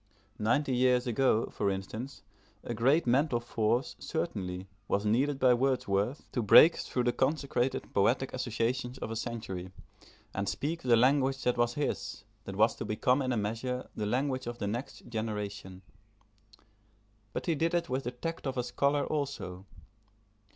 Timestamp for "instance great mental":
1.69-3.39